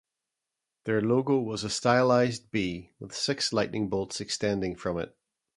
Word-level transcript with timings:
Their 0.85 0.99
logo 0.99 1.37
was 1.37 1.63
a 1.63 1.69
stylized 1.69 2.49
'B' 2.49 2.89
with 2.97 3.13
six 3.13 3.53
lightning 3.53 3.87
bolts 3.87 4.19
extending 4.19 4.75
from 4.75 4.97
it. 4.97 5.15